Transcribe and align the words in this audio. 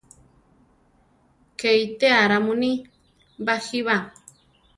¡Ké 1.59 1.69
itéa 1.85 2.29
ra 2.31 2.37
muní! 2.45 2.71
baʼjí 3.45 3.79
ba! 3.87 3.95